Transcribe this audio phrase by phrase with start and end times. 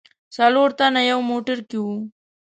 [0.35, 1.87] څلور تنه یو موټر کې و.